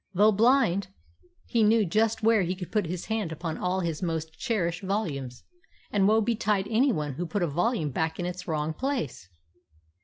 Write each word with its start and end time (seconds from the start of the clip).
Though 0.15 0.31
blind, 0.31 0.87
he 1.45 1.61
knew 1.61 1.85
just 1.85 2.23
where 2.23 2.41
he 2.41 2.55
could 2.55 2.71
put 2.71 2.87
his 2.87 3.05
hand 3.05 3.31
upon 3.31 3.59
all 3.59 3.81
his 3.81 4.01
most 4.01 4.33
cherished 4.33 4.81
volumes, 4.81 5.43
and 5.91 6.07
woe 6.07 6.21
betide 6.21 6.67
any 6.71 6.91
one 6.91 7.13
who 7.13 7.27
put 7.27 7.43
a 7.43 7.47
volume 7.47 7.91
back 7.91 8.19
in 8.19 8.25
its 8.25 8.47
wrong 8.47 8.73
place! 8.73 9.29